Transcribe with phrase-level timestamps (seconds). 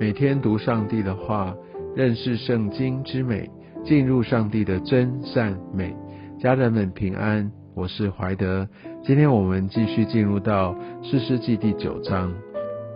[0.00, 1.52] 每天读上帝的话，
[1.96, 3.50] 认识圣经之美，
[3.84, 5.92] 进入上帝的真善美。
[6.38, 8.68] 家人们平安，我是怀德。
[9.02, 12.32] 今天我们继续进入到诗诗记第九章。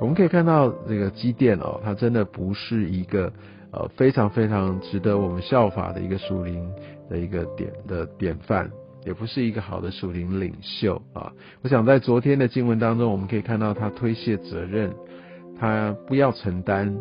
[0.01, 3.33] 我们可以看到这个基甸哦，他真的不是一个
[3.73, 6.71] 呃非常非常值得我们效法的一个属灵
[7.11, 8.71] 的一个典的典范，
[9.05, 11.33] 也不是一个好的属灵领袖啊。
[11.63, 14.93] 我想在昨天的经文当中，我们可以看到他推卸责任。
[15.63, 16.93] 他不要承担，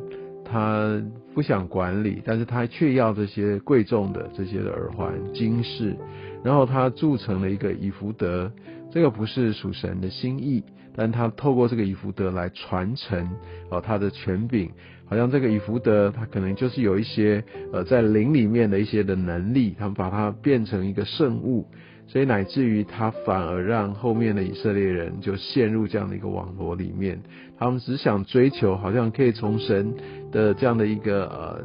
[0.45, 1.01] 他
[1.33, 5.95] 不想管理，但是他却要这些贵重的这些的耳环、金饰，
[6.43, 8.51] 然后他铸成了一个以福德，
[8.91, 10.63] 这个不是属神的心意，
[10.95, 13.27] 但他透过这个以福德来传承
[13.71, 14.69] 哦他的权柄，
[15.05, 17.43] 好像这个以福德他可能就是有一些
[17.73, 21.65] 呃在灵里面的一些的能力，他们把它变成一个圣物。
[22.11, 27.17] 所以乃至于他反而让后面的以色列人就陷入这样的一个网络里面，
[27.57, 29.95] 他们只想追求好像可以从神
[30.29, 31.61] 的这样的一个呃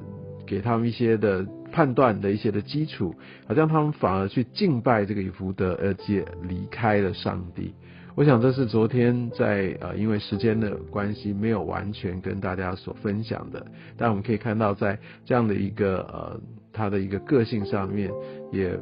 [0.46, 3.12] 给他们一些的判断的一些的基础，
[3.48, 7.74] 好像他们反而去敬拜这个以弗德，而且离开了上帝。
[8.14, 16.40] 我想这是昨天在呃因为时间的关系没有完全跟大家所分享的，但我们可以看到在这样的一个呃
[16.72, 18.08] 他的一个个性上面
[18.52, 18.78] 也。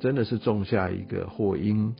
[0.00, 1.94] 真的是种下一个祸因，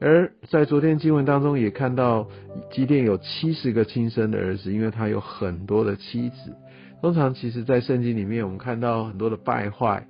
[0.00, 2.28] 而在昨天经文当中也看到，
[2.70, 6.54] 基甸有七十个亲生的儿子，因为他有很多的妻子。
[7.02, 10.06] 通常其实，在圣经里面，我们看到很多的败坏，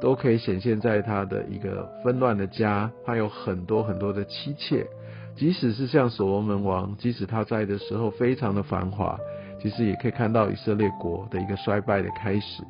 [0.00, 4.84] 都可以显现在他的一个纷乱的家，他有很多很多的妻妾。
[5.36, 9.18] 即使是像所罗门王，即使他在的时候非常的繁华，
[9.60, 12.62] 其实也可以看到以色列国的一个衰败的开始。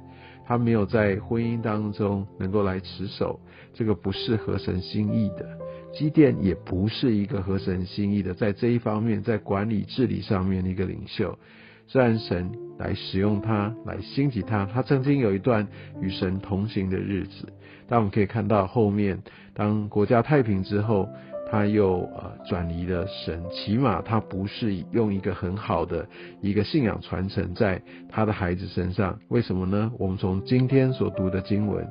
[0.47, 3.41] 他没有在婚姻当中能够来持守，
[3.73, 5.47] 这个不是合神心意的。
[5.93, 11.39] 基甸也不是一个合神心意的，在这一方面，在管理治理上面的一个领袖。
[11.87, 15.67] 虽然神来使用他，来兴起他，他曾经有一段
[16.01, 17.53] 与神同行的日子，
[17.87, 19.23] 但我们可以看到后面，
[19.55, 21.09] 当国家太平之后。
[21.51, 26.07] 他又呃转移了神，起码他不是用一个很好的
[26.41, 29.19] 一个信仰传承在他的孩子身上。
[29.29, 29.91] 为什么呢？
[29.99, 31.87] 我们从今天所读的经文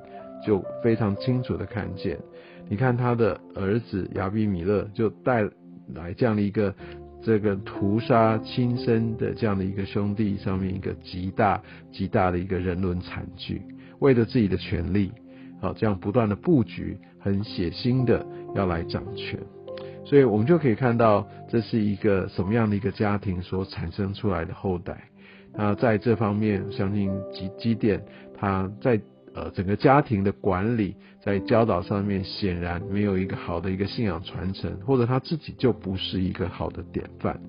[0.45, 2.17] 就非常清楚的看见。
[2.69, 5.43] 你看他的儿子亚比米勒就带
[5.93, 6.73] 来这样的一个
[7.21, 11.61] 这个屠杀亲生的这样的一个兄弟上面一个极大
[11.91, 13.61] 极大的一个人伦惨剧，
[13.99, 15.11] 为了自己的权利，
[15.63, 18.23] 好这样不断的布局，很血腥的。
[18.55, 19.39] 要来掌权，
[20.05, 24.95] 所以我们就可以看到这是一个什么样的一个家庭所产生出来的后代。
[25.55, 27.99] 那在这方面，相信基基甸
[28.37, 29.01] 他在
[29.33, 37.41] 呃整个家庭的管理，在教导上面显然没有一个好的一个信仰传承，或者他自己就不是一个好的典范。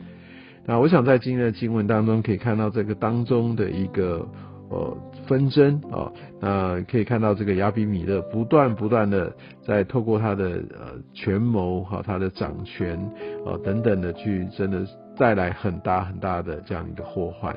[0.65, 4.27] 那我想在今天的经文当中可以看到这个当中的一个。
[4.71, 4.97] 呃，
[5.27, 9.33] 纷争啊，那可以看到这个亚比米勒不断不断的
[9.67, 12.99] 在透过他的呃权谋哈，他的掌权
[13.45, 14.87] 啊等等的去真的
[15.17, 17.55] 带来很大很大的这样一个祸患。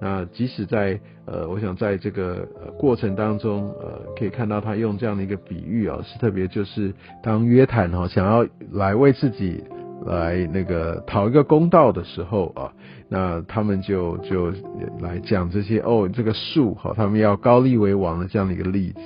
[0.00, 9.62] 那即使在呃，我想在这个呃过程当中呃，可以看到他用这样的一个比喻啊，是特别就是当约坦哈想要来为自己。
[10.04, 12.72] 来那个讨一个公道的时候啊，
[13.08, 14.52] 那他们就就
[15.00, 19.00] 来讲这些哦，这个树哈，他们要高立为王的这样的一个例子。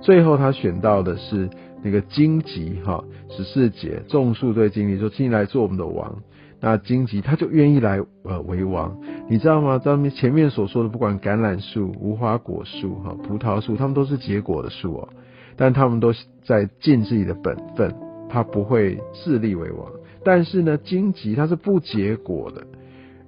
[0.00, 1.48] 最后他选到的是
[1.82, 6.22] 那个荆棘哈，十四节种树对荆棘说，请你来做我们的王。
[6.60, 8.96] 那荆棘他就愿意来呃为王，
[9.28, 9.78] 你知道吗？
[9.78, 15.08] 咱们前面所说的，不管橄榄树、无花果树哈、葡萄树，他们都是结果的树哦，
[15.56, 16.12] 但他们都
[16.42, 17.94] 在尽自己的本分，
[18.30, 19.86] 他不会自立为王。
[20.24, 22.66] 但是呢，荆棘它是不结果的，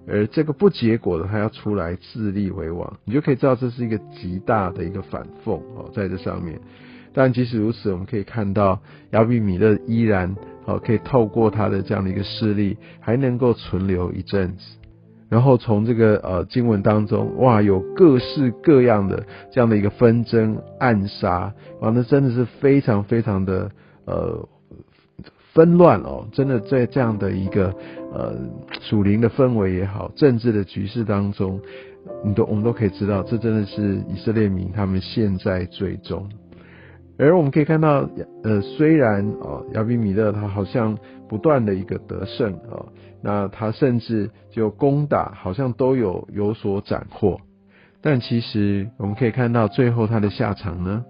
[0.08, 6.58] 而这个不结果的，它要出来自立为王，你就可以知道这是一个极大的一个反讽哦，在这上面。
[7.12, 10.34] 但即使如此，我们可以看到亚比米勒依然
[10.64, 14.64] 哦，可以透过他的这样的一个势力，还能够存留一阵子。
[15.28, 23.70] 然后从这个呃经文当中，哇，有各式各样的这样的一个纷争暗杀，哇，那真的是非常非常的
[24.06, 24.48] 呃。
[25.56, 27.74] 纷乱哦，真的在这样的一个
[28.12, 28.34] 呃
[28.82, 31.58] 属灵的氛围也好，政治的局势当中，
[32.22, 36.28] 你都我们都可以知道，这真的是以色列民他们现在最终。
[37.18, 38.06] 而我们可以看到，
[38.44, 42.84] 呃，虽然哦亚比米勒他好像不断的一个得胜啊，
[43.22, 47.40] 那他甚至就攻打好像都有有所斩获，
[48.02, 51.02] 但其实我们可以看到最后他的下场呢，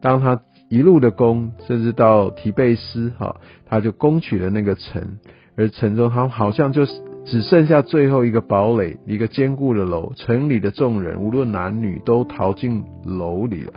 [0.00, 0.40] 当他。
[0.74, 5.18] 一路的攻，甚至到提贝斯，哈，他就攻取了那个城，
[5.56, 6.84] 而城中他好像就
[7.24, 10.12] 只剩下最后一个堡垒，一个坚固的楼。
[10.16, 13.72] 城里的众人，无论男女，都逃进楼里了，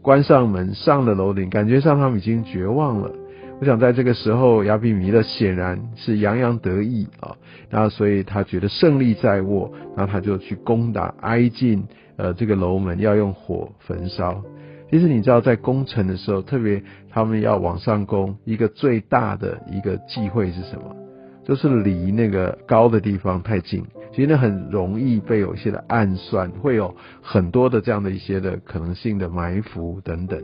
[0.00, 1.50] 关上门，上了楼顶。
[1.50, 3.12] 感觉上他们已经绝望了。
[3.60, 7.36] 我想在这个时候，亚比米勒显然是洋洋得意啊，
[7.68, 11.84] 那所以他觉得胜利在握，那他就去攻打，挨近
[12.16, 14.42] 呃这个楼门，要用火焚烧。
[14.90, 20.96] 其实你知道，在攻城的时候，特别他们要往上攻，一个最大的一个忌讳是什么？
[21.44, 30.42] 就是离那个高的地方太近，其实那很容易被有一些的暗算，会有很多的这样的一些的可能性的埋伏等等。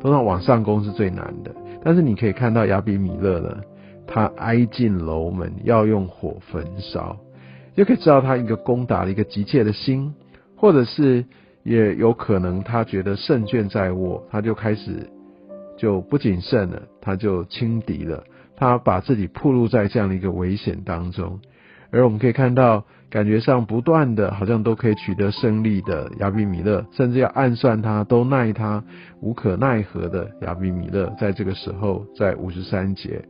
[0.00, 1.54] 通常往上攻是最难的。
[1.82, 3.60] 但是你可以看到亚比米勒呢，
[4.06, 7.16] 他挨近楼门要用火焚烧，
[7.74, 10.14] 就可以知道他一个攻打的一个急切的心，
[10.56, 11.24] 或者是
[11.64, 15.10] 也有可能他觉得胜券在握，他就开始
[15.76, 18.22] 就不谨慎了，他就轻敌了，
[18.56, 21.40] 他把自己暴露在这样的一个危险当中。
[21.90, 28.82] 而我们可以看到，感觉上不断的，好像都可以取得胜利的亚比米勒，甚至要暗算他，都奈他
[29.20, 33.24] 无可奈何的亚比米勒，在这个时候，在五十三节，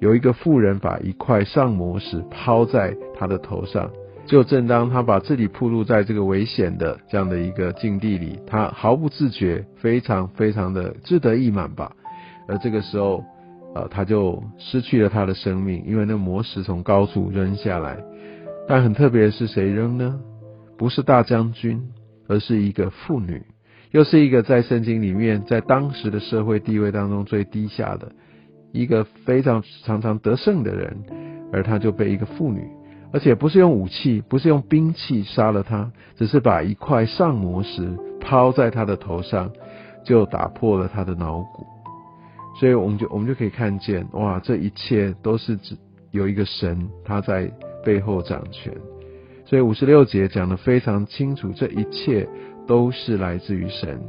[0.00, 3.90] 有一个妇人把一块上磨石抛在他的头上，
[4.30, 11.92] 就正当他把自己暴露在这个危险的这样的一个境地里，他毫不自觉，非常非常的志得意满吧，
[12.48, 13.24] 而这个时候。
[13.72, 17.96] 呃，他就失去了他的生命，因为那魔石从高处扔下来。
[18.66, 20.18] 但很特别的是，谁扔呢？
[20.76, 21.80] 不是大将军，
[22.26, 23.40] 而是一个妇女，
[23.92, 28.10] 又是一个在圣经里面，在当时的社会地位当中最低下的
[28.72, 31.04] 一个非常常常得胜的人，
[31.52, 32.66] 而他就被一个妇女，
[33.12, 39.50] 而且不是用武器，不是用兵器杀了他，只是把一块上魔石抛在他的头上，
[40.04, 41.66] 就打破了他的脑骨。
[42.58, 45.76] 所以我们就我们就可以看见，哇，这一切都是指
[46.10, 47.50] 有一个神他在
[47.84, 48.72] 背后掌权。
[49.46, 52.28] 所以五十六节讲的非常清楚，这一切
[52.66, 54.00] 都是来自于神。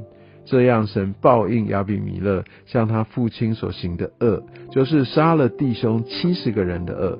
[0.43, 7.19] 这样神报应亚比米勒向他父亲所行的恶，就是杀了弟兄七十个人的恶。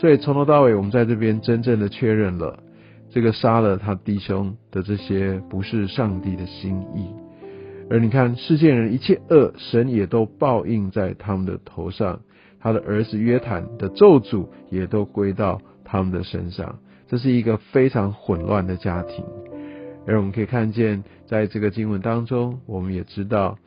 [0.00, 2.62] 所以从头到尾，我们在这边真正的确认了，
[3.10, 7.10] 这个杀了他弟兄的这些不是上帝的心意。
[7.90, 12.20] 而你看，世界人一切恶，神也都报应在他们的头上；
[12.60, 16.78] 他的儿子约坦的咒诅也都归到他们的身上。
[17.08, 19.24] 这是一个非常混乱的家庭。
[20.06, 23.58] 而我们可以看见，在这个经文当中，我们也知道，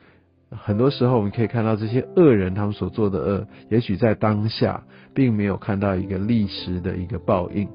[0.56, 4.82] 很多时候我们可以看到这些恶人他们所做的恶，也许在当下
[5.14, 7.68] 并没有看到一个历史的一个报应，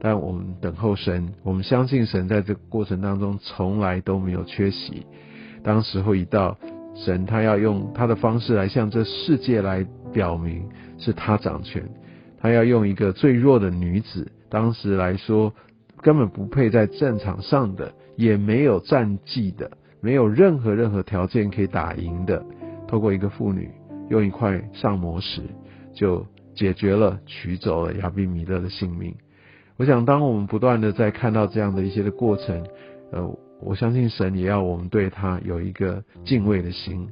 [0.00, 5.06] 但我们等候神，我们相信神在这个过程当中从来都没有缺席。
[5.62, 6.58] 当时候一到，
[6.96, 11.82] 神他要用他的方式来向这世界来表明是他掌权，
[12.40, 15.52] 他要用一个最弱的女子，当时来说
[16.02, 19.70] 根本不配在战场上的，也没有战绩的，
[20.04, 22.44] 没有任何任何条件可以打赢的，
[22.86, 23.70] 透过一个妇女
[24.10, 25.40] 用一块上魔石，
[25.94, 26.24] 就
[26.54, 29.14] 解决了取走了亚比米勒的性命。
[29.78, 32.66] 我想，当我们不断的在看到这样的一些的过程，
[33.10, 33.34] 呃。
[33.60, 37.08] 我相信神也要我们对他有一个敬畏的心，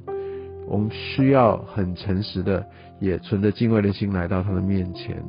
[0.67, 2.63] 我们需要很诚实的，
[2.99, 5.23] 也存着敬畏的心来到他的面前。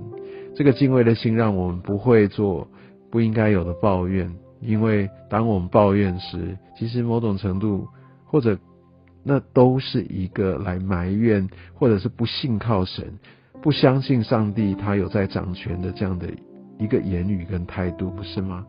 [0.54, 2.68] 这个敬畏的心让我们不会做
[3.10, 4.30] 不应该有的抱怨，
[4.64, 7.86] 因为当我们抱怨时，其实某种程度
[8.24, 8.58] 或者
[9.22, 13.18] 那都是一个来埋怨，或者是不信靠神、
[13.62, 16.26] 不相信上帝他有在掌权的这样的
[16.78, 18.66] 一个言语跟态度，不是吗？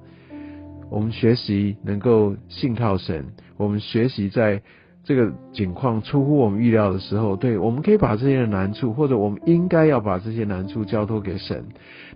[0.89, 3.25] 我们学习能够信靠神，
[3.57, 4.61] 我们学习在
[5.03, 11.65] 这个境况出乎我们预料的时候，对，我们可以把这些难处，或者我们应该要把这些难处交托给神。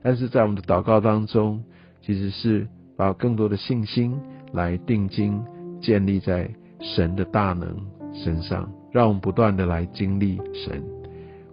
[0.03, 1.63] 但是在我们的祷告当中，
[2.01, 2.67] 其实是
[3.00, 4.20] 把更多的信心
[4.51, 5.41] 来定睛
[5.79, 7.74] 建立在神的大能
[8.13, 10.84] 身上，让我们不断的来经历神。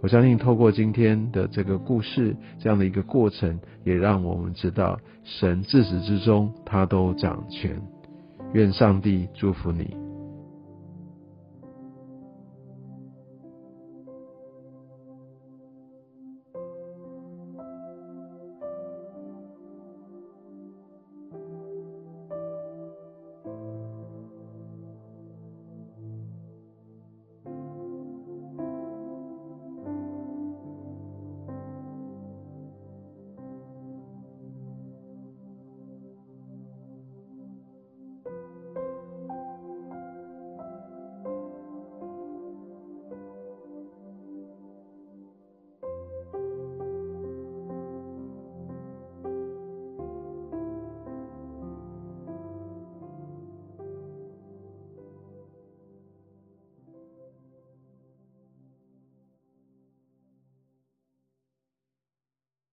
[0.01, 7.81] 我相信透过今天的这个故事，这样的一个过程，也让我们知道神自始至终他都掌权。
[8.51, 10.06] 愿上帝祝福你。